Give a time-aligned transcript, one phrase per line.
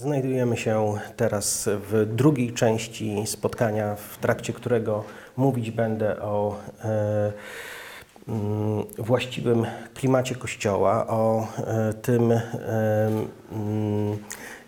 [0.00, 5.04] Znajdujemy się teraz w drugiej części spotkania, w trakcie którego
[5.36, 7.32] mówić będę o e,
[8.28, 12.40] mm, właściwym klimacie Kościoła, o e, tym, e,
[13.52, 14.18] mm,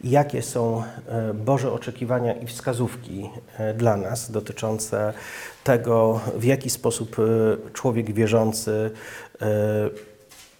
[0.04, 5.12] jakie są e, Boże oczekiwania i wskazówki e, dla nas dotyczące
[5.64, 7.22] tego, w jaki sposób e,
[7.72, 8.90] człowiek wierzący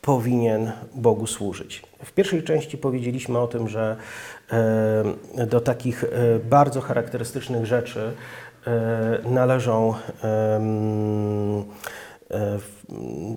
[0.03, 1.92] powinien Bogu służyć.
[2.05, 3.97] W pierwszej części powiedzieliśmy o tym, że
[5.39, 6.09] e, do takich e,
[6.39, 8.13] bardzo charakterystycznych rzeczy
[8.67, 9.95] e, należą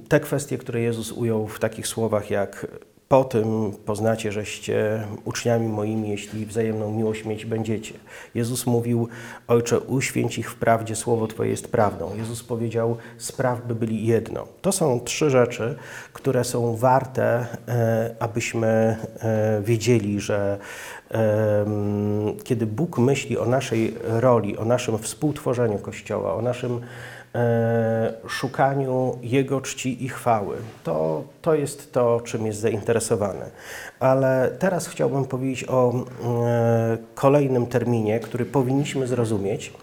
[0.10, 2.68] te kwestie, które Jezus ujął w takich słowach jak
[3.16, 7.94] po tym poznacie, żeście uczniami moimi, jeśli wzajemną miłość mieć będziecie.
[8.36, 9.08] Jezus mówił,
[9.48, 12.16] Ojcze, uświęć ich w prawdzie, słowo Twoje jest prawdą.
[12.18, 14.48] Jezus powiedział, spraw, by byli jedno.
[14.62, 15.76] To są trzy rzeczy,
[16.14, 20.58] które są warte, e, abyśmy e, wiedzieli, że
[21.10, 27.15] em, kiedy Bóg myśli o naszej roli, o naszym współtworzeniu Kościoła, o naszym e,
[28.28, 30.56] szukaniu Jego czci i chwały.
[30.84, 33.46] To, to jest to, czym jest zainteresowany.
[34.00, 39.74] Ale teraz chciałbym powiedzieć o e, kolejnym terminie, który powinniśmy zrozumieć.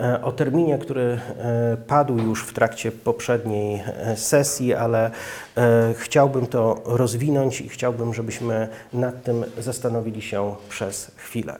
[0.00, 1.02] E, O terminie, który
[1.38, 5.10] e, padł już w trakcie poprzedniej e, sesji, ale
[5.56, 11.58] e, chciałbym to rozwinąć i chciałbym, żebyśmy nad tym zastanowili się przez chwilę.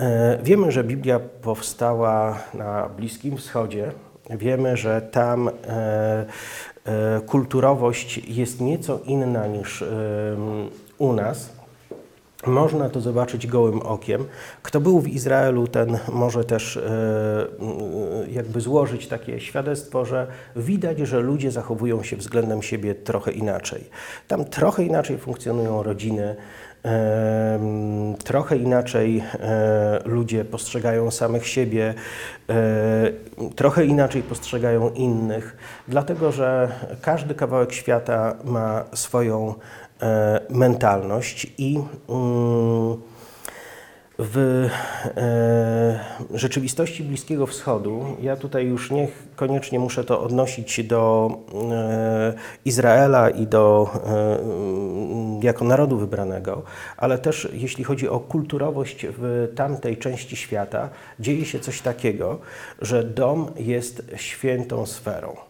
[0.00, 3.92] E, Wiemy, że Biblia powstała na Bliskim Wschodzie.
[4.36, 5.52] Wiemy, że tam e,
[6.84, 9.88] e, kulturowość jest nieco inna niż em,
[10.98, 11.60] u nas.
[12.46, 14.24] Można to zobaczyć gołym okiem.
[14.62, 16.80] Kto był w Izraelu, ten może też e,
[18.28, 23.84] jakby złożyć takie świadectwo, że widać, że ludzie zachowują się względem siebie trochę inaczej.
[24.28, 26.36] Tam trochę inaczej funkcjonują rodziny,
[28.24, 31.94] trochę inaczej e, ludzie postrzegają samych siebie,
[32.50, 32.54] e,
[33.56, 35.56] trochę inaczej postrzegają innych,
[35.88, 36.68] dlatego że
[37.02, 39.54] każdy kawałek świata ma swoją
[40.02, 42.96] e, mentalność i mm,
[44.22, 44.68] w
[45.16, 51.30] e, rzeczywistości Bliskiego Wschodu, ja tutaj już nie koniecznie muszę to odnosić do
[51.72, 53.90] e, Izraela i do
[55.42, 56.62] e, jako narodu wybranego,
[56.96, 60.88] ale też jeśli chodzi o kulturowość w tamtej części świata,
[61.20, 62.38] dzieje się coś takiego,
[62.80, 65.49] że dom jest świętą sferą.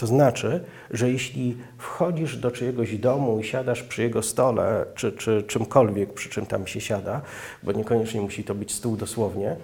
[0.00, 5.42] To znaczy, że jeśli wchodzisz do czyjegoś domu i siadasz przy jego stole, czy, czy
[5.42, 7.20] czymkolwiek, przy czym tam się siada,
[7.62, 9.56] bo niekoniecznie musi to być stół dosłownie,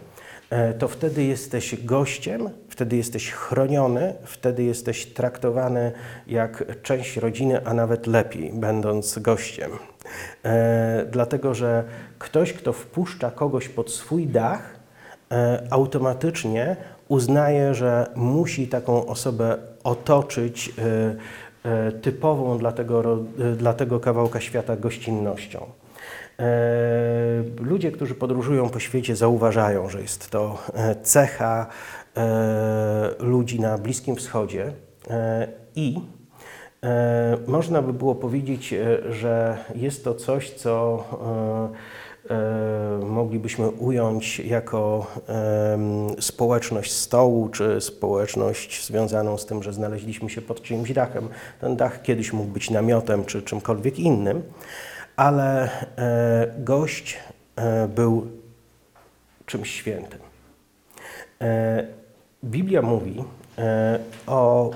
[0.51, 5.93] e, to wtedy jesteś gościem, wtedy jesteś chroniony, wtedy jesteś traktowany
[6.27, 9.71] jak część rodziny, a nawet lepiej, będąc gościem.
[10.45, 11.85] E, dlatego, że
[12.19, 14.79] ktoś, kto wpuszcza kogoś pod swój dach,
[15.33, 16.77] e, automatycznie
[17.09, 21.17] uznaje, że musi taką osobę otoczyć e,
[21.71, 25.67] e, typową dla tego, e, dla tego kawałka świata gościnnością.
[27.61, 30.59] Ludzie, którzy podróżują po świecie, zauważają, że jest to
[31.03, 31.67] cecha
[33.19, 34.73] ludzi na Bliskim Wschodzie
[35.75, 36.01] i
[37.47, 38.75] Można by było powiedzieć,
[39.11, 41.05] że jest to coś, co
[43.03, 45.07] moglibyśmy ująć jako
[46.21, 51.29] społeczność stołu, czy społeczność związaną z tym, że znaleźliśmy się pod czyimś dachem.
[51.61, 54.43] Ten dach kiedyś mógł być namiotem, czy czymkolwiek innym,
[55.17, 57.19] ale e, gość
[57.57, 58.27] e, był
[59.47, 60.21] czymś świętym.
[61.41, 61.87] E,
[62.45, 63.25] Biblia mówi
[63.59, 64.71] e, o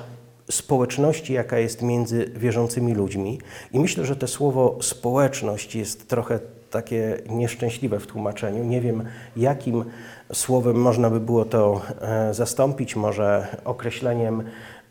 [0.50, 3.40] społeczności, jaka jest między wierzącymi ludźmi,
[3.72, 8.64] i myślę, że to słowo społeczność jest trochę takie nieszczęśliwe w tłumaczeniu.
[8.64, 9.04] Nie wiem,
[9.36, 9.84] jakim
[10.32, 14.42] słowem można by było to e, zastąpić, może określeniem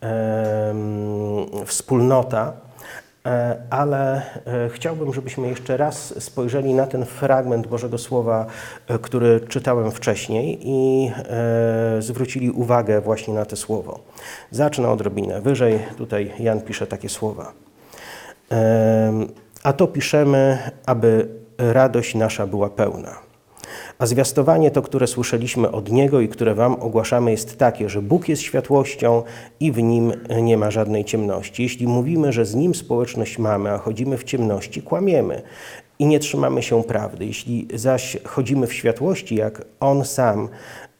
[0.01, 2.53] em, wspólnota.
[3.25, 8.45] E, ale e, chciałbym, żebyśmy jeszcze raz spojrzeli na ten fragment Bożego Słowa,
[9.01, 11.11] który czytałem wcześniej i
[11.99, 13.99] zwrócili uwagę właśnie na to słowo.
[14.51, 15.41] Zacznę odrobinę.
[15.41, 17.53] Wyżej tutaj Jan pisze takie słowa.
[19.63, 23.29] A to piszemy, aby radość nasza była pełna.
[23.99, 28.29] A zwiastowanie to, które słyszeliśmy od Niego i które Wam ogłaszamy, jest takie, że Bóg
[28.29, 29.23] jest światłością
[29.59, 31.63] i w Nim nie ma żadnej ciemności.
[31.63, 35.41] Jeśli mówimy, że z Nim społeczność mamy, a chodzimy w ciemności, kłamiemy
[35.99, 37.25] i nie trzymamy się prawdy.
[37.25, 40.49] Jeśli zaś chodzimy w światłości, jak On sam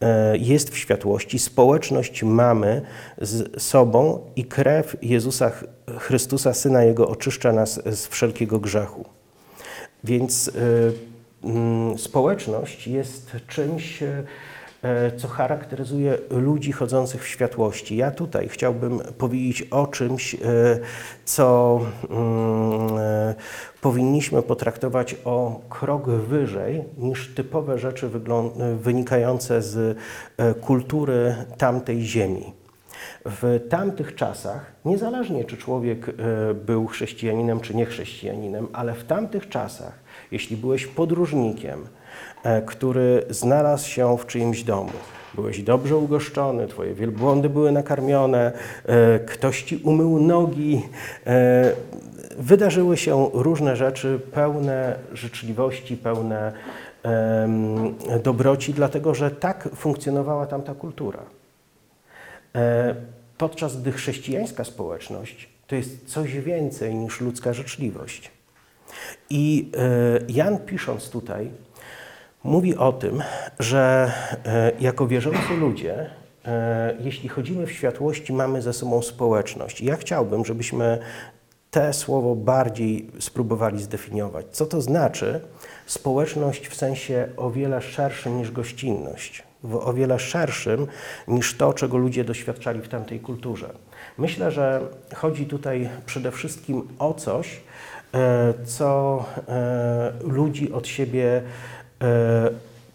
[0.02, 2.82] e, jest w światłości, społeczność mamy
[3.22, 5.64] z sobą i krew Jezusa Ch-
[5.98, 9.19] Chrystusa, Syna Jego, oczyszcza nas z wszelkiego grzechu.
[10.04, 10.52] Więc y,
[11.44, 17.96] mm, społeczność jest czymś, e, co charakteryzuje ludzi chodzących w światłości.
[17.96, 20.38] Ja tutaj chciałbym powiedzieć o czymś, e,
[21.26, 21.80] co
[22.10, 23.36] mm, e,
[23.82, 28.10] powinniśmy potraktować o krok wyżej niż typowe rzeczy
[28.82, 29.98] wynikające z
[30.62, 32.59] kultury tamtej ziemi.
[33.30, 36.06] W tamtych czasach, niezależnie czy człowiek
[36.66, 40.00] był chrześcijaninem czy niechrześcijaninem, ale w tamtych czasach
[40.32, 41.88] jeśli byłeś podróżnikiem,
[42.44, 44.92] e, który znalazł się w czyimś domu,
[45.36, 48.52] byłeś dobrze ugoszczony, twoje wielbłądy były nakarmione,
[48.86, 50.90] e, ktoś ci umył nogi,
[51.28, 51.72] e,
[52.38, 56.54] wydarzyły się różne rzeczy pełne życzliwości, pełne
[58.24, 61.20] dobroci, dlatego że tak funkcjonowała tamta kultura.
[63.40, 68.32] Podczas gdy chrześcijańska społeczność to jest coś więcej niż ludzka życzliwość.
[69.30, 71.52] I e, Jan pisząc tutaj,
[72.44, 73.24] mówi o tym,
[73.60, 74.12] że
[74.46, 76.10] e, jako wierzący ludzie,
[76.46, 79.82] e, jeśli chodzimy w światłości, mamy ze sobą społeczność.
[79.82, 81.00] I ja chciałbym, żebyśmy
[81.72, 84.46] te słowo bardziej spróbowali zdefiniować.
[84.52, 85.42] Co to znaczy
[85.86, 90.88] społeczność w sensie o wiele szerszym niż gościnność, o wiele szerszym
[91.28, 93.70] niż to, czego ludzie doświadczali w tamtej kulturze.
[94.18, 94.82] Myślę, że
[95.16, 97.62] chodzi tutaj przede wszystkim o coś,
[98.14, 101.42] E, co e, ludzi od siebie
[102.02, 102.50] e,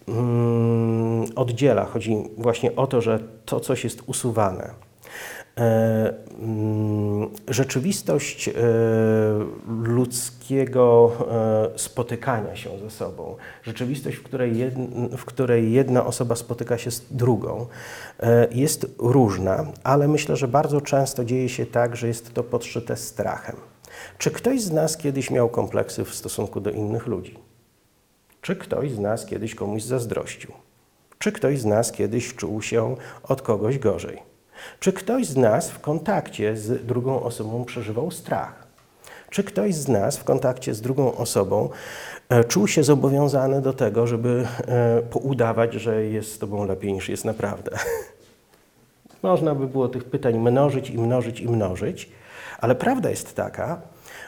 [0.08, 1.84] mm, oddziela.
[1.84, 4.70] Chodzi właśnie o to, że to coś jest usuwane.
[7.49, 8.50] Rzeczywistość
[9.69, 11.12] ludzkiego
[11.76, 17.02] spotykania się ze sobą, rzeczywistość, w której, jedna, w której jedna osoba spotyka się z
[17.11, 17.67] drugą,
[18.50, 23.56] jest różna, ale myślę, że bardzo często dzieje się tak, że jest to podszyte strachem.
[24.19, 27.38] Czy ktoś z nas kiedyś miał kompleksy w stosunku do innych ludzi?
[28.40, 30.52] Czy ktoś z nas kiedyś komuś zazdrościł?
[31.19, 34.33] Czy ktoś z nas kiedyś czuł się od kogoś gorzej?
[34.80, 38.64] Czy ktoś z nas w kontakcie z drugą osobą przeżywał strach?
[39.30, 41.68] Czy ktoś z nas w kontakcie z drugą osobą
[42.28, 47.08] e, czuł się zobowiązany do tego, żeby e, poudawać, że jest z tobą lepiej niż
[47.08, 47.70] jest naprawdę?
[49.22, 52.08] Można by było tych pytań mnożyć i mnożyć i mnożyć,
[52.60, 53.80] ale prawda jest taka,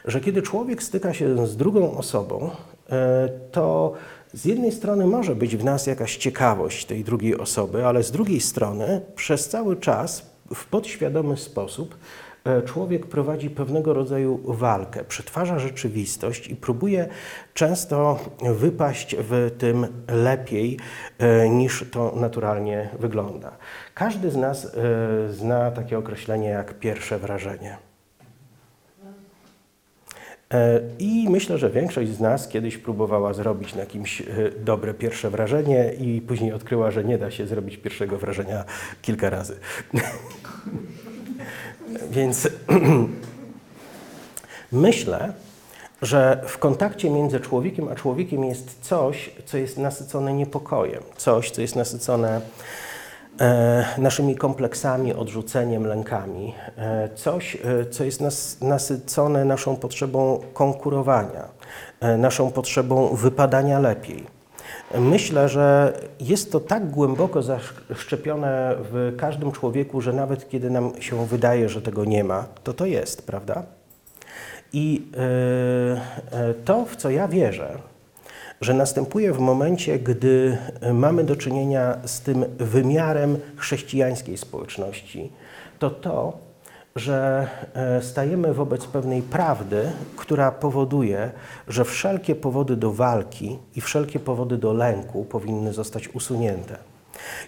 [0.05, 2.50] że kiedy człowiek styka się z drugą osobą,
[2.90, 3.93] e, to
[4.37, 8.41] z jednej strony może być w nas jakaś ciekawość tej drugiej osoby, ale z drugiej
[8.41, 11.97] strony przez cały czas w podświadomy sposób
[12.44, 17.09] e, człowiek prowadzi pewnego rodzaju walkę, przetwarza rzeczywistość i próbuje
[17.55, 20.79] często wypaść w tym lepiej
[21.19, 23.56] e, niż to naturalnie wygląda.
[23.94, 24.77] Każdy z nas
[25.31, 27.77] zna takie określenie jak pierwsze wrażenie.
[30.55, 34.25] E, I myślę, że większość z nas kiedyś próbowała zrobić na kimś e,
[34.65, 38.65] dobre pierwsze wrażenie i później odkryła, że nie da się zrobić pierwszego wrażenia
[39.03, 39.57] kilka razy.
[42.11, 42.49] Więc
[44.73, 45.33] myślę,
[46.03, 51.61] że w kontakcie między człowiekiem a człowiekiem jest coś, co jest nasycone niepokojem, coś, co
[51.61, 52.41] jest nasycone
[53.99, 56.55] naszymi kompleksami, odrzuceniem, lękami.
[56.77, 61.49] E, coś, e, co jest nas, nasycone naszą potrzebą konkurowania,
[62.19, 64.27] naszą potrzebą wypadania lepiej.
[64.99, 71.26] Myślę, że jest to tak głęboko zaszczepione w każdym człowieku, że nawet kiedy nam się
[71.26, 73.62] wydaje, że tego nie ma, to to jest, prawda?
[74.73, 75.11] I
[76.64, 77.78] to, w co ja wierzę,
[78.61, 85.33] że następuje w momencie, gdy e, mamy do czynienia z tym wymiarem chrześcijańskiej społeczności,
[85.79, 86.39] to to,
[86.97, 91.31] że e, stajemy wobec pewnej prawdy, która powoduje,
[91.69, 96.96] że wszelkie powody do walki i wszelkie powody do lęku powinny zostać usunięte.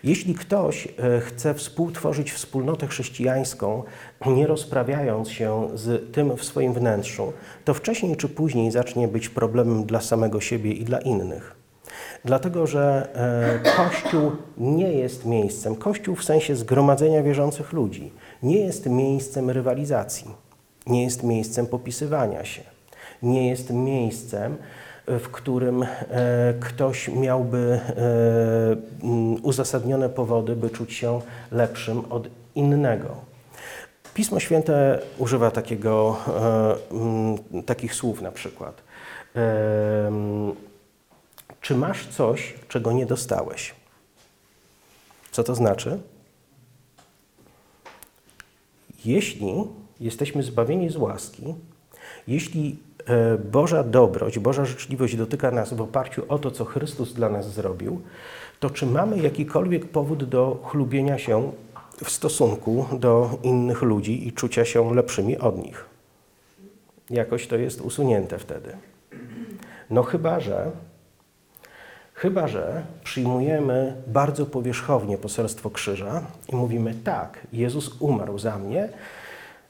[0.05, 3.83] Jeśli ktoś e, chce współtworzyć wspólnotę chrześcijańską,
[4.27, 7.33] nie rozprawiając się z tym w swoim wnętrzu,
[7.65, 11.59] to wcześniej czy później zacznie być problemem dla samego siebie i dla innych.
[12.25, 13.09] Dlatego, że
[13.65, 20.31] e, Kościół nie jest miejscem, Kościół w sensie zgromadzenia wierzących ludzi, nie jest miejscem rywalizacji,
[20.87, 22.63] nie jest miejscem popisywania się,
[23.23, 24.57] nie jest miejscem,
[25.09, 25.89] w którym e,
[26.61, 27.97] ktoś miałby e,
[29.03, 33.17] mm, uzasadnione powody, by czuć się lepszym od innego.
[34.15, 38.83] Pismo Święte używa takiego, e, mm, takich słów na przykład.
[39.35, 40.55] Mm,
[41.61, 43.75] czy masz coś, czego nie dostałeś?
[45.31, 45.99] Co to znaczy?
[49.05, 49.53] Jeśli
[50.01, 51.55] jesteśmy zbawieni z łaski,
[52.29, 52.88] jeśli
[53.53, 58.01] Boża dobroć, Boża życzliwość dotyka nas w oparciu o to, co Chrystus dla nas zrobił,
[58.61, 61.53] to czy mamy jakikolwiek powód do chlubienia się
[62.05, 65.85] w stosunku do innych ludzi i czucia się lepszymi od nich?
[67.11, 68.77] Jakoś to jest usunięte wtedy.
[69.91, 70.71] No chyba, że
[72.19, 78.89] Chyba, że przyjmujemy bardzo powierzchownie poselstwo krzyża i mówimy tak, Jezus umarł za mnie,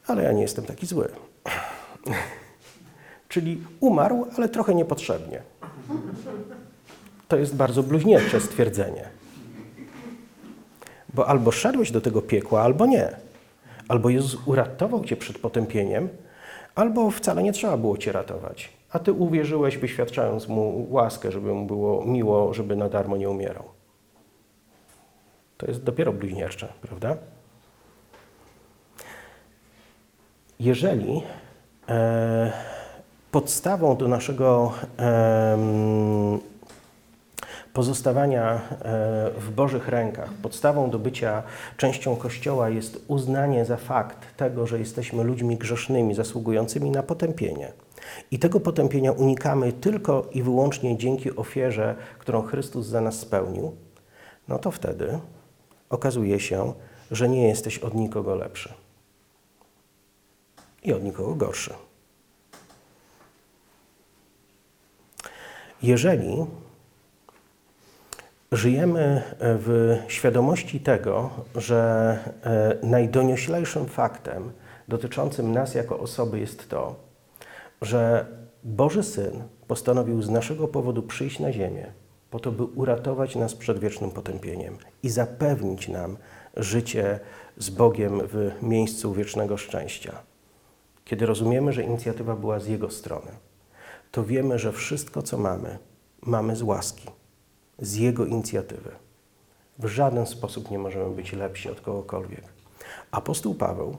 [0.07, 1.09] ale ja nie jestem taki zły.
[3.29, 5.43] Czyli umarł, ale trochę niepotrzebnie.
[7.29, 9.09] To jest bardzo bluźniercze stwierdzenie.
[11.15, 13.17] Bo albo szedłeś do tego piekła, albo nie.
[13.89, 16.09] Albo Jezus uratował cię przed potępieniem,
[16.75, 18.73] albo wcale nie trzeba było cię ratować.
[18.91, 23.65] A ty uwierzyłeś, wyświadczając mu łaskę, żeby mu było miło, żeby na darmo nie umierał.
[25.57, 27.17] To jest dopiero bluźniercze, prawda?
[30.61, 31.23] Jeżeli
[31.89, 32.53] e,
[33.31, 34.73] podstawą do naszego
[37.73, 38.61] pozostawania e,
[39.41, 41.43] w Bożych rękach, podstawą do bycia
[41.77, 47.73] częścią Kościoła jest uznanie za fakt tego, że jesteśmy ludźmi grzesznymi, zasługującymi na potępienie.
[48.31, 53.73] I tego potępienia unikamy tylko i wyłącznie dzięki ofierze, którą Chrystus za nas spełnił,
[54.49, 55.19] no to wtedy
[55.91, 56.73] okazuje się,
[57.11, 58.73] że nie jesteś od nikogo lepszy
[60.83, 61.88] i od nikogo gorszy.
[65.83, 66.47] Jeżeli
[68.53, 74.53] żyjemy w świadomości tego, że e, najdonioślejszym faktem
[74.89, 76.97] dotyczącym nas jako osoby jest to,
[77.83, 78.27] że
[78.65, 81.87] Boży Syn postanowił z naszego powodu przyjść na ziemię,
[82.31, 86.17] po to, by uratować nas przed wiecznym potępieniem i zapewnić nam
[86.57, 87.21] życie
[87.57, 90.13] z Bogiem w miejscu wiecznego szczęścia.
[91.05, 93.31] Kiedy rozumiemy, że inicjatywa była z Jego strony,
[94.19, 95.79] to wiemy, że wszystko, co mamy,
[96.23, 97.09] mamy z łaski,
[97.79, 98.91] z Jego inicjatywy.
[99.79, 102.43] W żaden sposób nie możemy być lepsi od kogokolwiek.
[103.11, 103.97] Apostoł Paweł,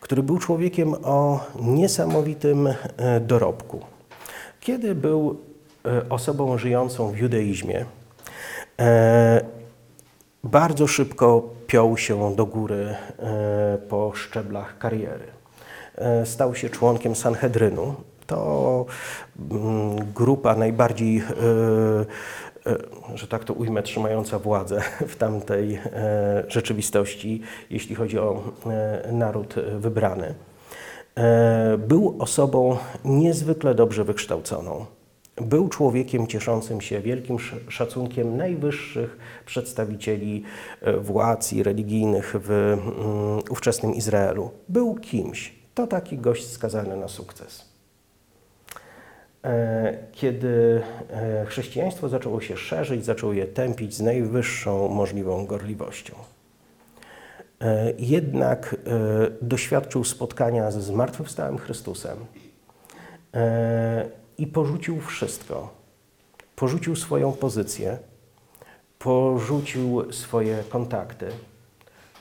[0.00, 3.80] który był człowiekiem o niesamowitym e, dorobku,
[4.60, 5.40] kiedy był
[5.86, 7.84] e, osobą żyjącą w judaizmie,
[8.80, 9.44] e,
[10.44, 12.94] bardzo szybko piął się do góry
[13.88, 15.26] po szczeblach kariery.
[16.24, 17.94] Stał się członkiem Sanhedrynu,
[18.26, 18.86] to
[19.50, 21.22] mm, grupa najbardziej, e,
[22.66, 22.76] e,
[23.14, 28.42] że tak to ujmę, trzymająca władzę w tamtej e, rzeczywistości, jeśli chodzi o
[29.12, 30.34] naród wybrany.
[31.78, 34.86] Był osobą niezwykle dobrze wykształconą.
[35.36, 37.36] Był człowiekiem cieszącym się wielkim
[37.68, 40.42] szacunkiem najwyższych przedstawicieli
[41.00, 44.50] władz i religijnych w mm, ówczesnym Izraelu.
[44.68, 45.54] Był kimś.
[45.74, 47.73] To taki gość skazany na sukces.
[49.44, 56.14] E, kiedy e, chrześcijaństwo zaczęło się szerzyć, zaczęło je tępić z najwyższą możliwą gorliwością.
[57.60, 58.76] E, jednak
[59.42, 62.18] doświadczył spotkania ze zmartwychwstałym Chrystusem
[64.38, 65.70] i porzucił wszystko.
[66.56, 67.98] Porzucił swoją pozycję,
[68.98, 71.26] porzucił swoje kontakty,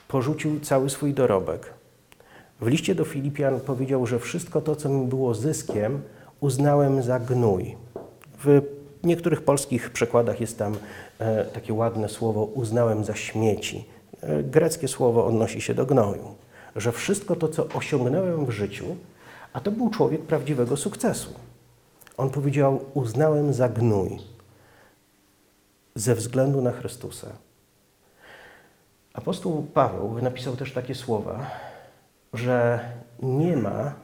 [0.08, 1.74] porzucił cały swój dorobek.
[2.62, 6.02] W liście do Filipian powiedział, że wszystko to, co mi było zyskiem,
[6.44, 7.76] uznałem za gnój.
[8.44, 8.62] W
[9.04, 10.78] niektórych polskich przekładach jest tam
[11.20, 13.86] e, takie ładne słowo uznałem za śmieci.
[14.22, 16.36] E, greckie słowo odnosi się do gnoju.
[16.76, 18.86] Że wszystko to, co osiągnąłem w życiu,
[19.54, 21.34] a to był człowiek prawdziwego sukcesu.
[22.18, 24.20] On powiedział: Uznałem za gnój
[25.96, 27.28] ze względu na Chrystusa.
[29.14, 31.46] Apostoł Paweł napisał też takie słowa,
[32.34, 32.80] że
[33.22, 34.03] nie ma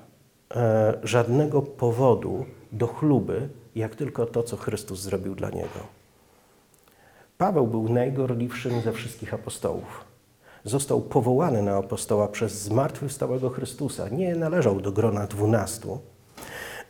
[1.04, 5.80] żadnego powodu do chluby, jak tylko to, co Chrystus zrobił dla niego.
[7.38, 10.06] Paweł był najgorliwszym ze wszystkich apostołów.
[10.64, 14.10] Został powołany na apostoła przez zmartwychwstałego Chrystusa.
[14.10, 16.00] Nie należał do grona dwunastu,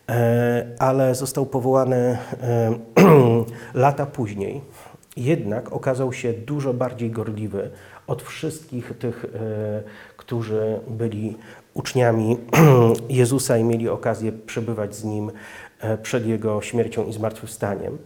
[0.10, 2.74] e, ale został powołany e,
[3.74, 4.62] lata później.
[5.18, 7.72] Jednak okazał się dużo bardziej gorliwy
[8.08, 9.84] od wszystkich tych, e,
[10.18, 11.38] którzy byli
[11.80, 12.38] uczniami
[13.20, 15.32] Jezusa i mieli okazję przebywać z Nim
[15.80, 17.98] e, przed Jego śmiercią i zmartwychwstaniem.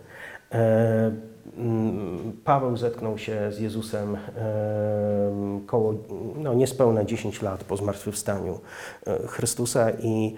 [0.52, 1.12] E,
[1.58, 4.18] mm, Paweł zetknął się z Jezusem
[5.66, 5.94] koło
[6.36, 8.60] no, niespełna 10 lat po zmartwychwstaniu
[9.28, 10.36] Chrystusa i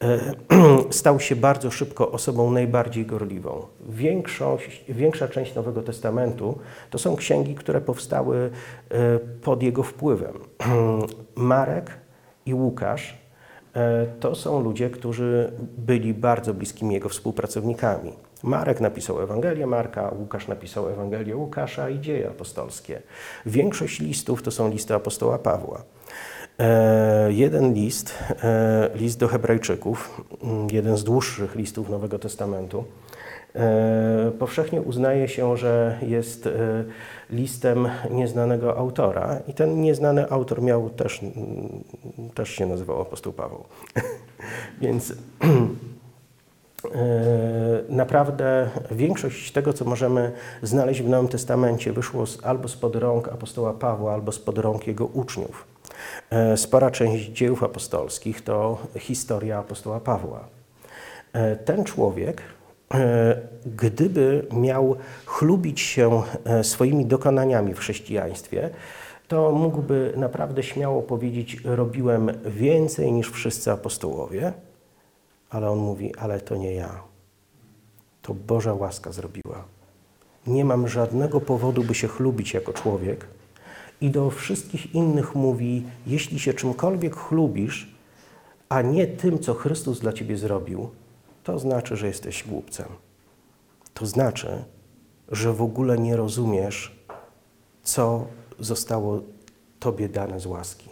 [1.00, 3.66] stał się bardzo szybko osobą najbardziej gorliwą.
[3.88, 6.58] Większość, większa część Nowego Testamentu
[6.90, 8.50] to są księgi, które powstały
[9.42, 10.38] pod jego wpływem.
[11.52, 12.01] Marek
[12.46, 13.18] i Łukasz
[13.74, 18.12] e, to są ludzie, którzy byli bardzo bliskimi jego współpracownikami.
[18.42, 23.02] Marek napisał Ewangelię Marka, Łukasz napisał Ewangelię Łukasza i dzieje apostolskie.
[23.46, 25.82] Większość listów to są listy apostoła Pawła.
[26.58, 32.84] E, jeden list, e, list do Hebrajczyków, mm, jeden z dłuższych listów Nowego Testamentu,
[34.38, 36.48] powszechnie uznaje się, że jest
[37.32, 41.20] listem nieznanego autora i ten nieznany autor miał też,
[42.34, 43.64] też się nazywał apostoł Paweł.
[44.80, 45.12] Więc
[47.88, 54.12] naprawdę większość tego, co możemy znaleźć w Nowym Testamencie, wyszło albo spod rąk apostoła Pawła,
[54.12, 55.66] albo spod rąk jego uczniów.
[56.30, 60.44] E, spora część dziejów apostolskich to historia apostoła Pawła.
[61.32, 62.44] E, ten człowiek, e,
[63.66, 64.96] gdyby miał
[65.26, 66.22] chlubić się
[66.62, 68.70] swoimi dokonaniami w chrześcijaństwie,
[69.28, 74.52] to mógłby naprawdę śmiało powiedzieć: Robiłem więcej niż wszyscy apostołowie,
[75.50, 77.00] ale on mówi: Ale to nie ja.
[78.22, 79.64] To Boża łaska zrobiła.
[80.46, 83.26] Nie mam żadnego powodu, by się chlubić jako człowiek
[84.00, 87.94] i do wszystkich innych mówi: Jeśli się czymkolwiek chlubisz,
[88.68, 90.90] a nie tym, co Chrystus dla ciebie zrobił,
[91.44, 92.86] to znaczy, że jesteś głupcem.
[93.94, 94.64] To znaczy,
[95.28, 96.96] że w ogóle nie rozumiesz,
[97.82, 98.26] co
[98.58, 99.20] zostało
[99.80, 100.88] Tobie dane z łaski.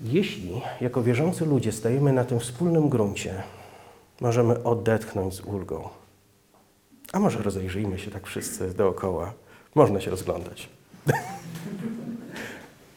[0.00, 3.42] Jeśli jako wierzący ludzie stajemy na tym wspólnym gruncie,
[4.20, 5.88] możemy odetchnąć z ulgą.
[7.12, 9.32] A może rozejrzyjmy się tak wszyscy dookoła.
[9.74, 10.68] Można się rozglądać.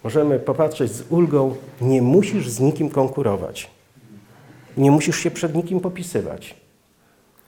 [0.03, 1.55] Możemy popatrzeć z ulgą.
[1.81, 3.69] Nie musisz z nikim konkurować.
[4.77, 6.55] Nie musisz się przed nikim popisywać.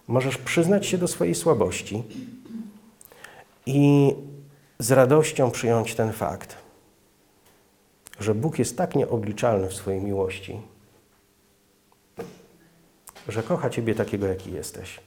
[0.07, 2.03] Możesz przyznać się do swojej słabości
[3.65, 4.13] i
[4.79, 6.57] z radością przyjąć ten fakt,
[8.19, 10.61] że Bóg jest tak nieobliczalny w swojej miłości,
[13.27, 14.99] że kocha Ciebie takiego, jaki jesteś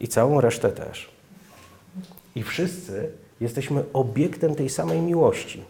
[0.00, 1.10] i całą resztę też.
[2.34, 5.64] I wszyscy jesteśmy obiektem tej samej miłości.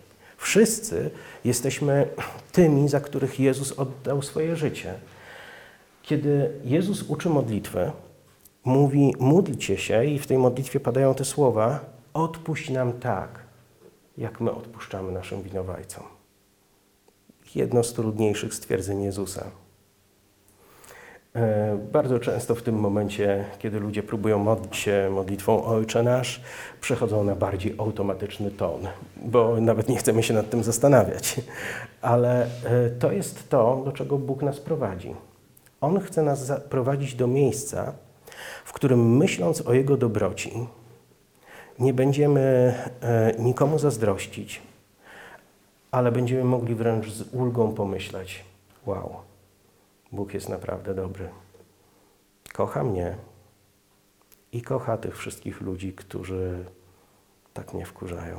[0.45, 1.11] Wszyscy
[1.45, 2.09] jesteśmy
[2.53, 4.95] tymi, za których Jezus oddał swoje życie.
[6.03, 7.93] Kiedy Jezus uczy modlitwy,
[8.65, 11.81] mówi: módlcie się, i w tej modlitwie padają te słowa:
[12.15, 13.41] odpuść nam tak,
[14.19, 16.05] jak my odpuszczamy naszym winowajcom.
[17.55, 19.51] Jedno z trudniejszych stwierdzeń Jezusa.
[21.37, 26.41] E, bardzo często w tym momencie, kiedy ludzie próbują modlić się modlitwą Ojcze Nasz,
[26.81, 31.41] przechodzą na bardziej automatyczny ton, bo nawet nie chcemy się nad tym zastanawiać.
[32.03, 35.15] Ale e, to jest to, do czego Bóg nas prowadzi.
[35.81, 37.93] On chce nas zaprowadzić do miejsca,
[38.65, 40.67] w którym myśląc o Jego dobroci,
[41.79, 44.63] nie będziemy e, nikomu zazdrościć,
[45.91, 48.45] ale będziemy mogli wręcz z ulgą pomyśleć:
[48.87, 49.11] Wow,
[50.15, 51.29] Bóg jest naprawdę dobry.
[52.53, 53.17] Kocha mnie
[54.53, 56.65] i kocha tych wszystkich ludzi, którzy
[57.55, 58.37] tak mnie wkurzają.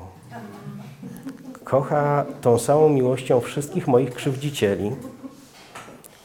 [1.64, 4.92] Kocha tą samą miłością wszystkich moich krzywdzicieli.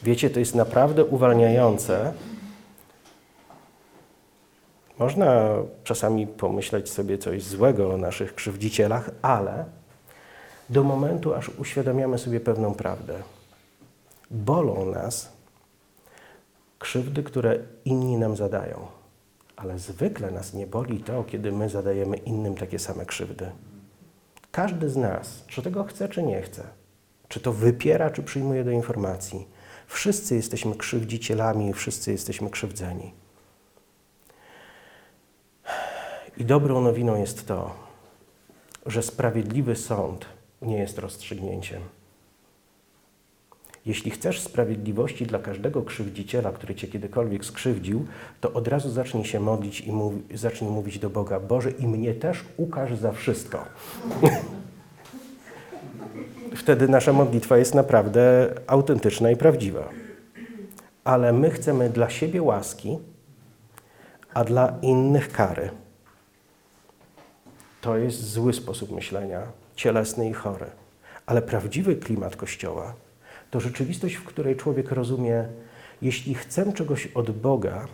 [0.03, 2.13] Wiecie, to jest naprawdę uwalniające.
[4.99, 9.65] Można czasami pomyśleć sobie coś złego o naszych krzywdzicielach, ale
[10.69, 13.13] do momentu, aż uświadamiamy sobie pewną prawdę.
[14.31, 15.40] Bolą nas
[16.81, 18.87] krzywdy, które inni nam zadają.
[19.55, 23.51] Ale zwykle nas nie boli to, kiedy my zadajemy innym takie same krzywdy.
[24.51, 26.63] Każdy z nas, czy tego chce, czy nie chce,
[27.27, 29.47] czy to wypiera, czy przyjmuje do informacji,
[29.87, 33.13] wszyscy jesteśmy krzywdzicielami, wszyscy jesteśmy krzywdzeni.
[36.37, 37.75] I dobrą nowiną jest to,
[38.85, 40.25] że sprawiedliwy sąd
[40.61, 41.81] nie jest rozstrzygnięciem.
[43.85, 48.05] Jeśli chcesz sprawiedliwości dla każdego krzywdziciela, który cię kiedykolwiek skrzywdził,
[48.41, 52.43] to od razu zacznij się modlić i zacznij mówić do Boga: Boże, i mnie też
[52.57, 53.65] ukaż za wszystko.
[56.55, 59.89] Wtedy nasza modlitwa jest naprawdę autentyczna i prawdziwa.
[61.03, 62.99] Ale my chcemy dla siebie łaski,
[64.33, 65.69] a dla innych kary.
[67.81, 69.41] To jest zły sposób myślenia,
[69.75, 70.65] cielesny i chory.
[71.25, 72.93] Ale prawdziwy klimat Kościoła
[73.51, 75.45] to rzeczywistość, w której człowiek rozumie,
[76.01, 77.87] jeśli chcę czegoś od Boga,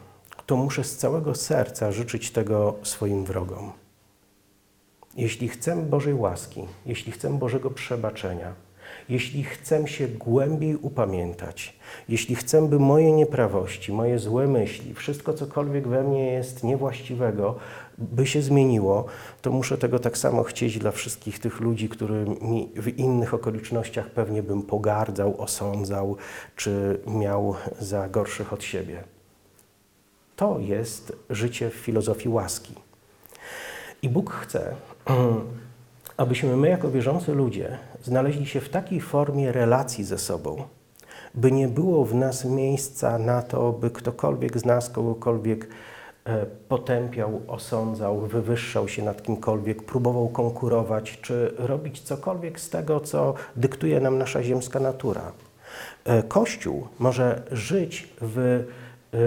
[0.46, 3.72] to muszę z całego serca życzyć tego swoim wrogom.
[5.16, 8.54] Jeśli chcę Bożej łaski, jeśli chcę Bożego przebaczenia,
[9.10, 15.88] jeśli chcę się głębiej upamiętać, jeśli chcę, by moje nieprawości, moje złe myśli, wszystko cokolwiek
[15.88, 17.56] we mnie jest niewłaściwego,
[17.98, 19.06] by się zmieniło,
[19.42, 24.44] to muszę tego tak samo chcieć dla wszystkich tych ludzi, którymi w innych okolicznościach pewnie
[24.44, 26.18] bym pogardzał, osądzał,
[26.56, 29.04] czy miał za gorszych od siebie.
[30.36, 32.74] To jest życie w filozofii łaski.
[34.02, 34.76] I Bóg chce,
[36.18, 40.64] abyśmy my, jako wierzący ludzie, znaleźli się w takiej formie relacji ze sobą,
[41.36, 45.68] by nie było w nas miejsca na to, by ktokolwiek z nas kogokolwiek
[46.70, 54.00] potępiał, osądzał, wywyższał się nad kimkolwiek, próbował konkurować, czy robić cokolwiek z tego, co dyktuje
[54.00, 55.32] nam nasza ziemska natura.
[56.06, 59.18] E, Kościół może żyć w e,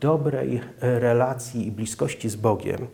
[0.00, 2.86] dobrej relacji i bliskości z Bogiem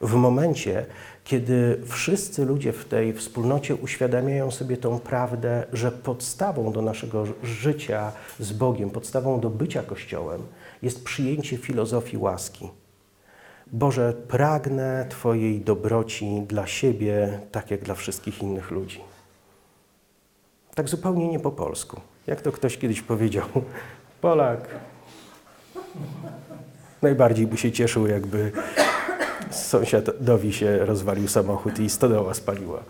[0.00, 0.86] w momencie,
[1.24, 8.12] kiedy wszyscy ludzie w tej wspólnocie uświadamiają sobie tą prawdę, że podstawą do naszego życia
[8.40, 10.42] z Bogiem, podstawą do bycia Kościołem
[10.82, 12.68] jest przyjęcie filozofii łaski.
[13.72, 19.00] Boże, pragnę Twojej dobroci dla siebie, tak jak dla wszystkich innych ludzi.
[20.74, 22.00] Tak zupełnie nie po polsku.
[22.26, 23.44] Jak to ktoś kiedyś powiedział,
[24.20, 24.68] Polak
[27.02, 28.52] najbardziej by się cieszył, jakby
[29.50, 32.82] sąsiadowi się rozwalił samochód i stodoła spaliła.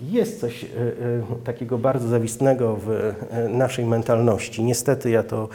[0.00, 3.14] Jest coś y, y, takiego bardzo zawistnego w y,
[3.48, 4.64] naszej mentalności.
[4.64, 5.48] Niestety ja to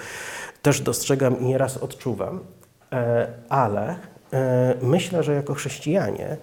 [0.61, 2.62] też dostrzegam i nieraz odczuwam, e,
[3.49, 3.95] ale
[4.33, 6.37] e, myślę, że jako chrześcijanie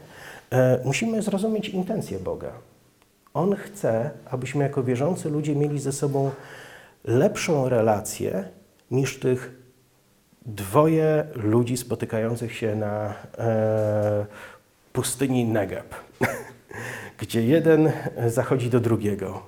[0.51, 2.53] e, musimy zrozumieć intencję Boga.
[3.35, 6.31] On chce, abyśmy jako wierzący ludzie mieli ze sobą
[7.05, 8.45] lepszą relację
[8.91, 9.61] niż tych
[10.47, 14.27] dwoje ludzi spotykających się na e,
[14.93, 15.95] pustyni Negeb,
[17.21, 17.93] gdzie jeden
[18.27, 19.43] zachodzi do drugiego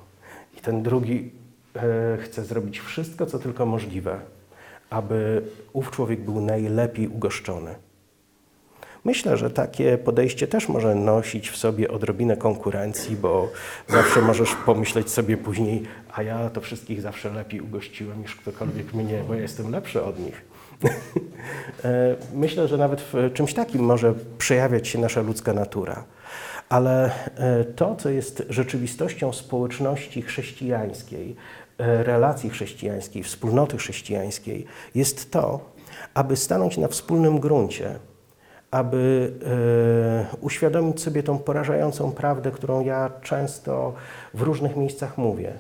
[0.59, 1.31] i ten drugi
[1.77, 4.19] e, chce zrobić wszystko, co tylko możliwe,
[4.93, 7.75] aby ów człowiek był najlepiej ugoszczony.
[9.05, 13.49] Myślę, że takie podejście też może nosić w sobie odrobinę konkurencji, bo
[13.89, 15.83] zawsze możesz pomyśleć sobie później,
[16.15, 20.19] a ja to wszystkich zawsze lepiej ugościłem niż ktokolwiek mnie, bo ja jestem lepszy od
[20.19, 20.43] nich.
[21.85, 26.05] E, myślę, że nawet w czymś takim może przejawiać się nasza ludzka natura.
[26.73, 31.37] Ale e, to, co jest rzeczywistością społeczności chrześcijańskiej,
[31.79, 35.61] e, relacji chrześcijańskiej, wspólnoty chrześcijańskiej, jest to,
[36.15, 37.95] aby stanąć na wspólnym gruncie,
[38.71, 39.33] aby
[40.41, 43.95] uświadomić sobie tą porażającą prawdę, którą ja często
[44.35, 45.53] w różnych miejscach mówię.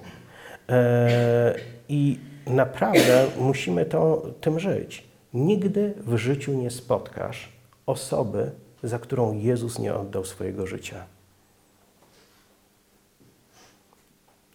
[1.88, 5.08] I naprawdę musimy to, tym żyć.
[5.34, 7.52] Nigdy w życiu nie spotkasz
[7.86, 8.50] osoby,
[8.82, 11.04] za którą Jezus nie oddał swojego życia.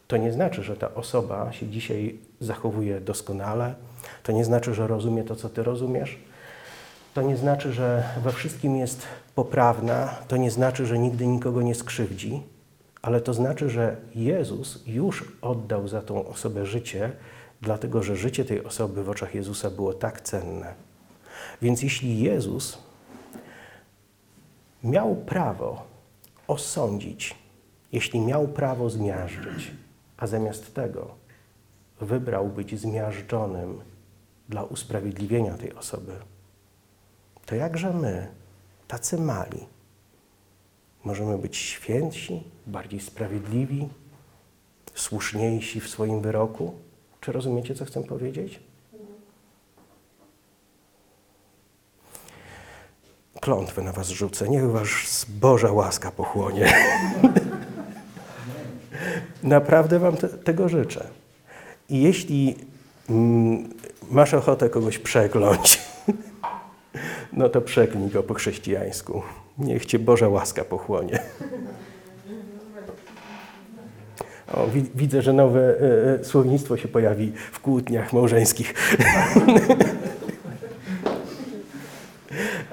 [0.07, 3.75] To nie znaczy, że ta osoba się dzisiaj zachowuje doskonale,
[4.23, 6.17] to nie znaczy, że rozumie to, co ty rozumiesz,
[7.13, 9.01] to nie znaczy, że we wszystkim jest
[9.35, 12.41] poprawna, to nie znaczy, że nigdy nikogo nie skrzywdzi,
[13.01, 17.11] ale to znaczy, że Jezus już oddał za tą osobę życie
[17.61, 20.73] dlatego że życie tej osoby w oczach Jezusa było tak cenne.
[21.61, 22.77] Więc jeśli Jezus
[24.83, 25.83] miał prawo
[26.47, 27.35] osądzić,
[27.91, 29.71] jeśli miał prawo zmiażdżyć,
[30.17, 31.15] a zamiast tego
[32.01, 33.81] wybrał być zmiażdżonym
[34.49, 36.13] dla usprawiedliwienia tej osoby,
[37.45, 38.27] to jakże my,
[38.87, 39.65] tacy mali,
[41.03, 43.89] możemy być świętsi, bardziej sprawiedliwi,
[44.95, 46.73] słuszniejsi w swoim wyroku?
[47.21, 48.59] Czy rozumiecie, co chcę powiedzieć?
[53.47, 54.49] Klątwę na was rzucę.
[54.49, 56.73] Niech was Boża łaska pochłonie.
[59.43, 61.07] Naprawdę wam te, tego życzę.
[61.89, 62.55] I jeśli
[63.09, 63.69] mm,
[64.11, 65.81] masz ochotę kogoś przekląć,
[67.33, 69.21] no to przeklnij go po chrześcijańsku.
[69.57, 71.19] Niech cię Boża łaska pochłonie.
[74.53, 75.75] O, widzę, że nowe
[76.19, 78.73] e, słownictwo się pojawi w kłótniach małżeńskich.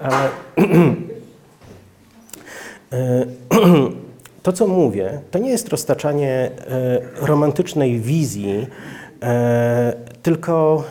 [0.05, 0.29] Ale
[2.93, 3.27] e,
[4.43, 8.67] to, co mówię, to nie jest roztaczanie e, romantycznej wizji,
[9.23, 10.85] e, tylko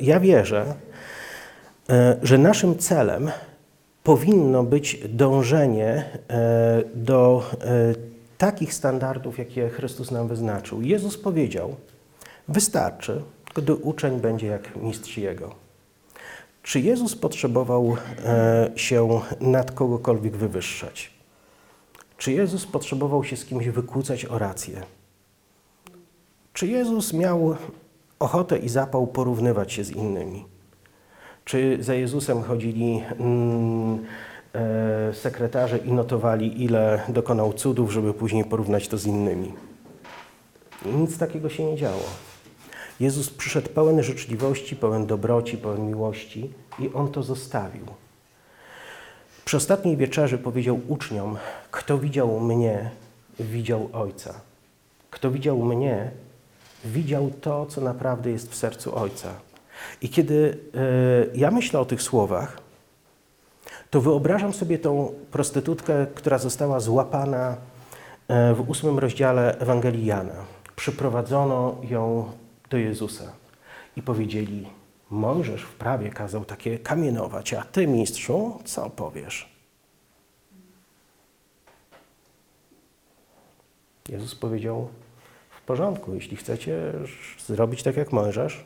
[0.00, 0.64] ja wierzę,
[2.22, 3.30] że naszym celem
[4.02, 6.04] powinno być dążenie
[6.94, 7.50] do
[8.38, 10.82] takich standardów, jakie Chrystus nam wyznaczył.
[10.82, 11.76] Jezus powiedział,
[12.48, 13.22] wystarczy,
[13.54, 15.65] gdy uczeń będzie jak mistrz Jego.
[16.66, 21.10] Czy Jezus potrzebował e, się nad kogokolwiek wywyższać?
[22.18, 24.82] Czy Jezus potrzebował się z kimś wykłócać o rację?
[26.52, 27.56] Czy Jezus miał
[28.18, 30.44] ochotę i zapał porównywać się z innymi?
[31.44, 34.04] Czy za Jezusem chodzili mm,
[34.54, 39.52] e, sekretarze i notowali, ile dokonał cudów, żeby później porównać to z innymi?
[40.86, 42.25] Nic takiego się nie działo.
[43.00, 47.86] Jezus przyszedł pełen życzliwości, pełen dobroci, pełen miłości i On to zostawił.
[49.44, 51.36] Przy ostatniej wieczerzy powiedział uczniom:
[51.70, 52.90] Kto widział mnie,
[53.40, 54.34] widział Ojca.
[55.10, 56.10] Kto widział mnie,
[56.84, 59.28] widział to, co naprawdę jest w sercu Ojca.
[60.02, 62.60] I kiedy e, ja myślę o tych słowach,
[63.90, 67.56] to wyobrażam sobie tą prostytutkę, która została złapana
[68.28, 70.34] e, w ósmym rozdziale Ewangelii Jana.
[70.76, 72.30] Przyprowadzono ją
[72.70, 73.32] do Jezusa
[73.96, 74.68] i powiedzieli:
[75.10, 79.56] Mojżesz w prawie kazał takie kamienować, a ty, mistrzu, co powiesz?
[84.08, 84.88] Jezus powiedział:
[85.50, 86.92] W porządku, jeśli chcecie
[87.46, 88.64] zrobić tak jak Mojżesz,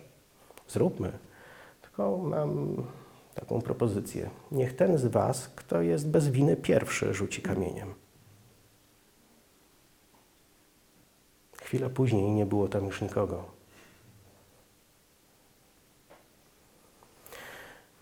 [0.69, 1.13] zróbmy.
[1.83, 2.77] Tylko mam
[3.35, 4.31] taką propozycję.
[4.53, 7.95] Niech ten z Was, kto jest bez winy pierwszy, rzuci kamieniem.
[11.63, 13.60] Chwilę później nie było tam już nikogo.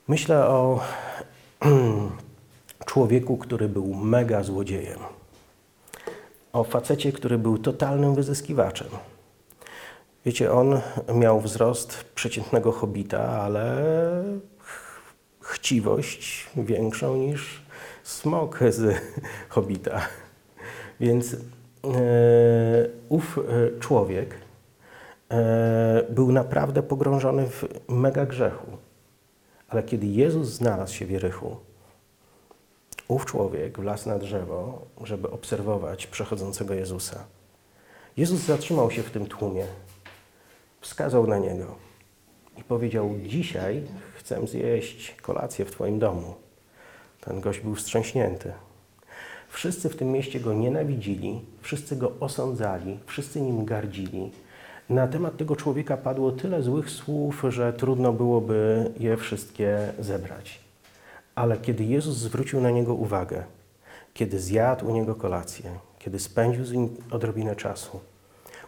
[0.09, 0.81] Myślę o
[2.87, 4.99] człowieku, który był mega złodziejem.
[6.53, 8.89] O facecie, który był totalnym wyzyskiwaczem.
[10.27, 10.81] Wiecie, on
[11.15, 13.83] miał wzrost przeciętnego hobita, ale
[15.41, 17.63] chciwość większą niż
[18.03, 19.01] smok z
[19.55, 20.01] hobita.
[21.01, 21.39] Więc e,
[23.09, 24.35] ów e, człowiek
[25.31, 28.88] e, był naprawdę pogrążony w mega grzechu.
[29.69, 31.57] Ale kiedy Jezus znalazł się w Jerychu,
[33.09, 37.25] ów człowiek wlazł na drzewo, żeby obserwować przechodzącego Jezusa.
[38.17, 39.67] Jezus zatrzymał się w tym tłumie,
[40.81, 41.75] wskazał na niego
[42.57, 43.83] i powiedział: Dzisiaj
[44.17, 46.35] chcę zjeść kolację w Twoim domu.
[47.21, 48.53] Ten gość był wstrząśnięty.
[49.49, 54.31] Wszyscy w tym mieście go nienawidzili, wszyscy go osądzali, wszyscy nim gardzili.
[54.89, 60.61] Na temat tego człowieka padło tyle złych słów, że trudno byłoby je wszystkie zebrać.
[61.35, 63.45] Ale kiedy Jezus zwrócił na niego uwagę,
[64.15, 68.01] kiedy zjadł u niego kolację, kiedy spędził z nim odrobinę czasu,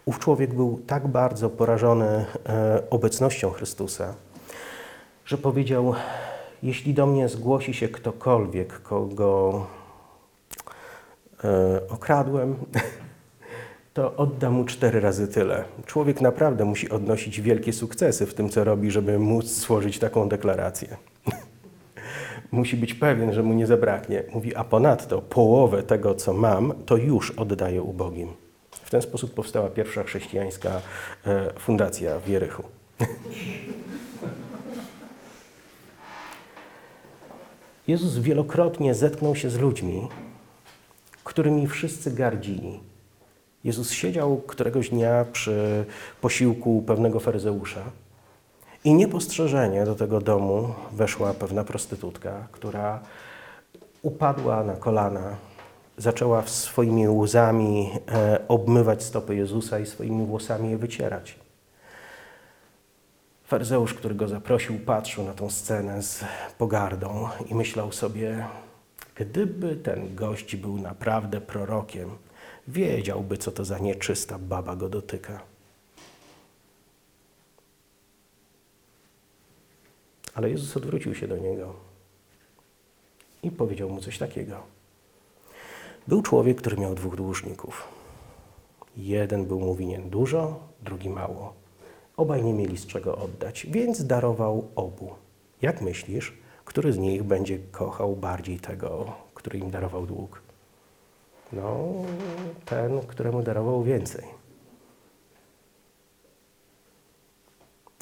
[0.05, 4.13] ów człowiek był tak bardzo porażony e, obecnością Chrystusa,
[5.25, 5.93] że powiedział:
[6.63, 9.65] Jeśli do mnie zgłosi się ktokolwiek, kogo
[11.43, 12.55] e, okradłem,
[13.93, 15.63] to oddam mu cztery razy tyle.
[15.85, 20.97] Człowiek naprawdę musi odnosić wielkie sukcesy w tym, co robi, żeby móc złożyć taką deklarację.
[22.51, 24.23] musi być pewien, że mu nie zabraknie.
[24.33, 28.33] Mówi, a ponadto połowę tego, co mam, to już oddaję ubogim.
[28.71, 30.81] W ten sposób powstała pierwsza chrześcijańska
[31.25, 32.63] e, fundacja w Jerychu.
[37.87, 40.07] Jezus wielokrotnie zetknął się z ludźmi,
[41.23, 42.90] którymi wszyscy gardzili.
[43.63, 45.85] Jezus siedział któregoś dnia przy
[46.21, 47.81] posiłku pewnego faryzeusza
[48.83, 52.99] i niepostrzeżenie do tego domu weszła pewna prostytutka, która
[54.01, 55.35] upadła na kolana,
[55.97, 61.39] zaczęła swoimi łzami e, obmywać stopy Jezusa i swoimi włosami je wycierać.
[63.43, 66.23] Faryzeusz, który go zaprosił, patrzył na tą scenę z
[66.57, 68.45] pogardą i myślał sobie,
[69.15, 72.09] gdyby ten gość był naprawdę prorokiem,
[72.67, 75.41] wiedziałby, co to za nieczysta baba go dotyka.
[80.33, 81.73] Ale Jezus odwrócił się do niego
[83.43, 84.63] i powiedział mu coś takiego.
[86.07, 87.87] Był człowiek, który miał dwóch dłużników.
[88.97, 91.53] Jeden był mu winien dużo, drugi mało.
[92.17, 95.13] Obaj nie mieli z czego oddać, więc darował obu.
[95.61, 96.33] Jak myślisz,
[96.65, 100.41] który z nich będzie kochał bardziej tego, który im darował dług?
[101.53, 101.93] No,
[102.65, 104.25] ten, któremu darował więcej.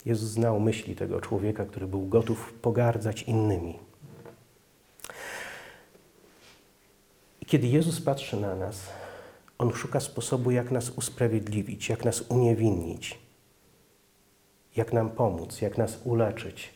[0.05, 3.79] Jezus znał myśli tego człowieka, który był gotów pogardzać innymi.
[7.41, 8.89] I kiedy Jezus patrzy na nas,
[9.57, 13.19] On szuka sposobu, jak nas usprawiedliwić, jak nas uniewinnić,
[14.75, 16.73] jak nam pomóc, jak nas uleczyć.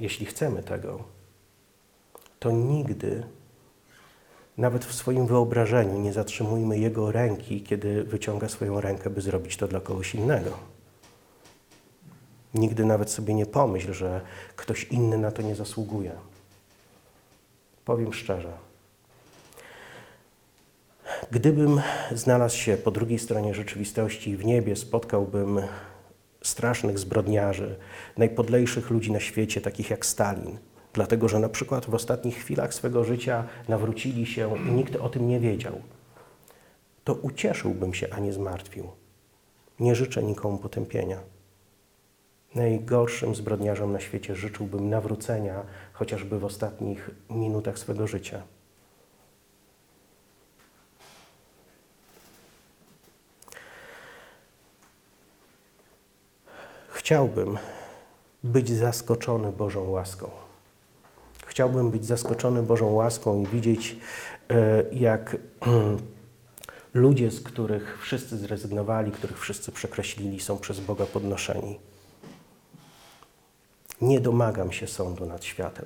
[0.00, 1.04] Jeśli chcemy tego,
[2.38, 3.22] to nigdy,
[4.58, 9.68] nawet w swoim wyobrażeniu, nie zatrzymujmy Jego ręki, kiedy wyciąga swoją rękę, by zrobić to
[9.68, 10.50] dla kogoś innego.
[12.54, 14.20] Nigdy nawet sobie nie pomyśl, że
[14.56, 16.12] ktoś inny na to nie zasługuje.
[17.84, 18.52] Powiem szczerze.
[21.30, 21.80] Gdybym
[22.12, 25.60] znalazł się po drugiej stronie rzeczywistości w niebie, spotkałbym
[26.42, 27.76] strasznych zbrodniarzy,
[28.16, 30.58] najpodlejszych ludzi na świecie, takich jak Stalin,
[30.94, 35.28] dlatego że na przykład w ostatnich chwilach swego życia nawrócili się i nikt o tym
[35.28, 35.80] nie wiedział,
[37.04, 38.90] to ucieszyłbym się, a nie zmartwił.
[39.80, 41.18] Nie życzę nikomu potępienia.
[42.54, 48.42] Najgorszym zbrodniarzom na świecie życzyłbym nawrócenia, chociażby w ostatnich minutach swego życia.
[56.88, 57.58] Chciałbym
[58.44, 60.43] być zaskoczony Bożą łaską.
[61.54, 63.96] Chciałbym być zaskoczony Bożą łaską i widzieć,
[64.50, 65.36] e, jak
[66.94, 71.78] ludzie, z których wszyscy zrezygnowali, których wszyscy przekreślili, są przez Boga podnoszeni.
[74.00, 75.84] Nie domagam się sądu nad światem.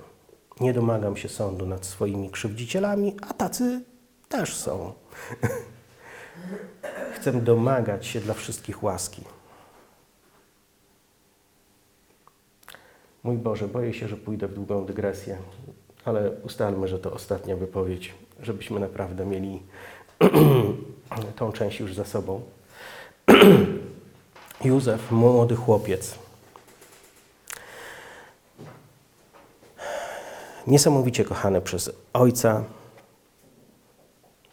[0.61, 3.83] Nie domagam się sądu nad swoimi krzywdzicielami, a tacy
[4.28, 4.92] też są.
[7.14, 9.24] Chcę domagać się dla wszystkich łaski.
[13.29, 15.38] Mój Boże, boję się, że pójdę w długą dygresję,
[16.05, 19.62] ale ustalmy, że to ostatnia wypowiedź, żebyśmy naprawdę mieli
[21.37, 22.41] tą część już za sobą.
[24.64, 26.19] Józef, młody chłopiec,
[30.67, 32.64] niesamowicie kochany przez ojca,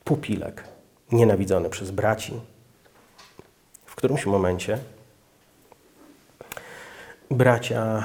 [0.03, 0.63] pupilek,
[1.11, 2.33] nienawidzony przez braci.
[3.85, 4.79] W którymś momencie
[7.31, 8.03] bracia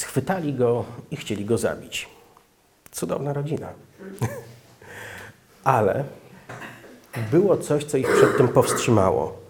[0.00, 2.08] schwytali go i chcieli go zabić.
[2.90, 3.68] Cudowna rodzina.
[5.64, 6.04] Ale
[7.30, 9.40] było coś, co ich przed tym powstrzymało.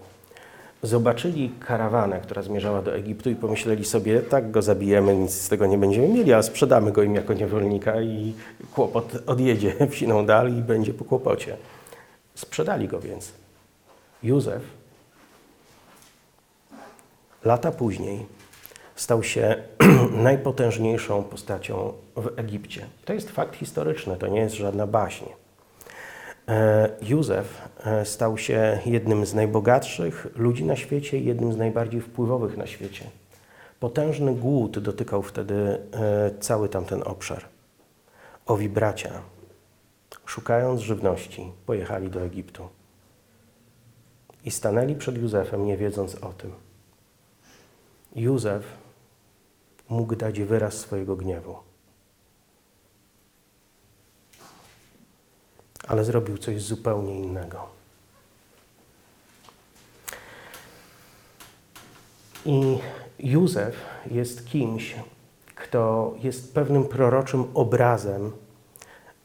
[0.83, 5.67] Zobaczyli karawanę, która zmierzała do Egiptu i pomyśleli sobie, tak go zabijemy, nic z tego
[5.67, 8.35] nie będziemy mieli, a sprzedamy go im jako niewolnika i
[8.75, 11.57] kłopot odjedzie wsiną dal i będzie po kłopocie.
[12.35, 13.33] Sprzedali go więc.
[14.23, 14.63] Józef
[17.45, 18.27] lata później
[19.01, 19.57] stał się
[20.31, 22.87] najpotężniejszą postacią w Egipcie.
[23.05, 25.25] To jest fakt historyczny, to nie jest żadna baśń.
[26.49, 32.57] E, Józef e, stał się jednym z najbogatszych ludzi na świecie jednym z najbardziej wpływowych
[32.57, 33.05] na świecie.
[33.81, 37.45] Potężny głód dotykał wtedy e, cały tamten obszar.
[38.47, 39.11] Owi bracia,
[40.27, 42.69] szukając żywności, pojechali do Egiptu
[44.45, 46.53] i stanęli przed Józefem, nie wiedząc o tym.
[48.17, 48.63] Józef
[49.91, 51.57] mógł dać wyraz swojego gniewu.
[55.89, 57.67] Ale zrobił coś zupełnie innego.
[62.45, 62.79] I
[63.19, 63.77] Józef
[64.11, 64.97] jest kimś,
[65.55, 68.33] kto jest pewnym proroczym obrazem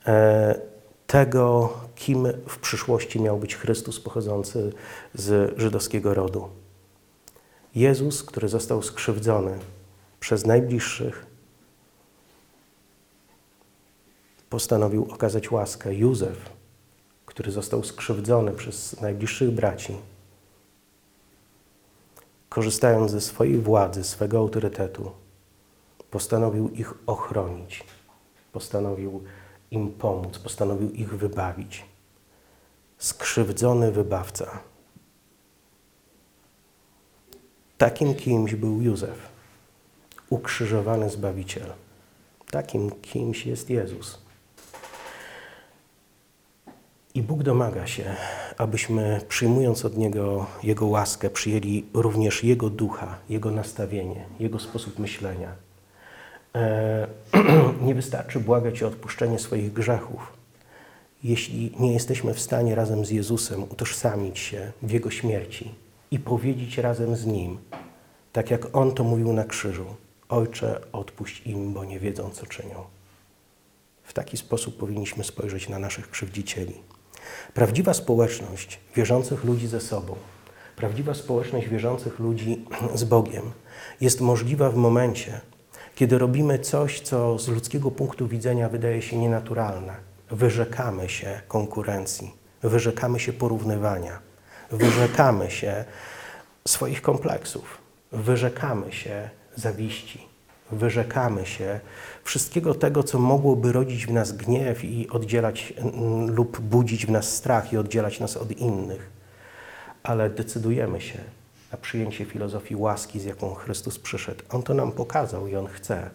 [0.06, 0.60] e,
[1.08, 4.74] tego, kim w przyszłości miał być Chrystus pochodzący
[5.14, 6.50] z żydowskiego rodu.
[7.76, 9.60] Jezus, który został skrzywdzony
[10.26, 11.26] przez najbliższych,
[14.50, 15.96] postanowił okazać łaskę.
[15.96, 16.50] Józef,
[17.26, 19.96] który został skrzywdzony przez najbliższych braci,
[22.50, 25.12] korzystając ze swojej władzy, swego autorytetu,
[26.12, 27.84] postanowił ich ochronić,
[28.52, 29.24] postanowił
[29.72, 31.86] im pomóc, postanowił ich wybawić.
[32.98, 34.60] Skrzywdzony wybawca.
[37.78, 39.35] Takim kimś był Józef
[40.30, 41.74] ukrzyżowany Zbawiciel.
[42.52, 44.26] Takim kimś jest Jezus.
[47.16, 48.16] I Bóg domaga się,
[48.58, 55.52] abyśmy przyjmując od Niego Jego łaskę, przyjęli również Jego ducha, Jego nastawienie, Jego sposób myślenia.
[56.56, 57.08] E,
[57.86, 60.34] nie wystarczy błagać o odpuszczenie swoich grzechów.
[61.24, 65.72] Jeśli nie jesteśmy w stanie razem z Jezusem utożsamić się w Jego śmierci
[66.12, 67.58] i powiedzieć razem z Nim,
[68.34, 69.86] tak jak On to mówił na krzyżu,
[70.30, 72.84] Ojcze, odpuść im, bo nie wiedzą, co czynią.
[74.04, 76.74] W taki sposób powinniśmy spojrzeć na naszych krzywdzicieli.
[77.54, 80.16] Prawdziwa społeczność wierzących ludzi ze sobą,
[80.76, 83.52] prawdziwa społeczność wierzących ludzi z Bogiem
[84.02, 85.42] jest możliwa w momencie,
[85.96, 89.96] kiedy robimy coś, co z ludzkiego punktu widzenia wydaje się nienaturalne.
[90.32, 92.32] Wyrzekamy się konkurencji,
[92.64, 94.20] wyrzekamy się porównywania,
[94.72, 95.86] wyrzekamy się
[96.68, 97.78] swoich kompleksów,
[98.12, 100.28] wyrzekamy się zawiści.
[100.72, 101.80] Wyrzekamy się
[102.24, 105.74] wszystkiego tego, co mogłoby rodzić w nas gniew i oddzielać
[106.28, 109.10] lub budzić w nas strach i oddzielać nas od innych.
[110.04, 111.20] Ale decydujemy się
[111.72, 114.44] na przyjęcie filozofii łaski, z jaką Chrystus przyszedł.
[114.50, 116.10] On to nam pokazał i On chce,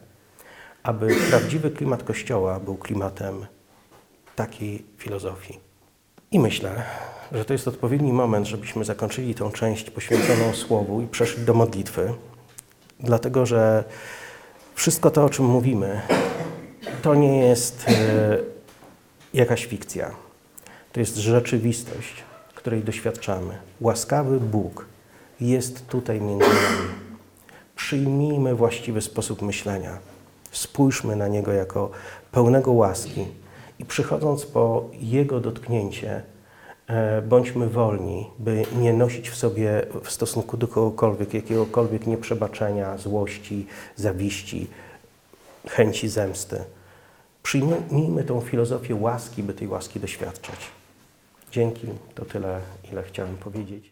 [0.82, 3.47] aby prawdziwy klimat Kościoła był klimatem
[4.36, 5.61] takiej filozofii.
[6.30, 6.82] I myślę,
[7.32, 12.14] że to jest odpowiedni moment, żebyśmy zakończyli tą część poświęconą Słowu i przeszli do modlitwy,
[13.03, 13.84] dlatego że
[14.74, 16.01] wszystko to, o czym mówimy,
[17.03, 18.38] to nie jest e,
[19.34, 20.11] jakaś fikcja.
[20.92, 22.24] To jest rzeczywistość,
[22.55, 23.59] której doświadczamy.
[23.80, 24.86] Łaskawy Bóg
[25.40, 26.88] jest tutaj między nami.
[27.76, 29.98] Przyjmijmy właściwy sposób myślenia.
[30.53, 31.90] Spójrzmy na Niego jako
[32.32, 33.26] pełnego łaski
[33.78, 36.22] i przychodząc po Jego dotknięcie,
[37.28, 43.66] bądźmy wolni, by nie nosić w sobie w stosunku do kogokolwiek jakiegokolwiek nieprzebaczenia, złości,
[43.97, 44.66] zawiści,
[45.68, 46.64] chęci zemsty.
[47.43, 50.57] Przyjmijmy tą filozofię łaski, by tej łaski doświadczać.
[51.53, 52.61] Dzięki, to tyle,
[52.93, 53.84] ile chciałem powiedzieć.